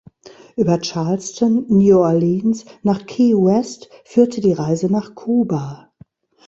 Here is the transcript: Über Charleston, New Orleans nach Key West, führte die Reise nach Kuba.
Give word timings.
Über 0.55 0.81
Charleston, 0.81 1.65
New 1.69 1.99
Orleans 1.99 2.65
nach 2.81 3.05
Key 3.05 3.33
West, 3.35 3.91
führte 4.03 4.41
die 4.41 4.53
Reise 4.53 4.87
nach 4.91 5.13
Kuba. 5.13 5.91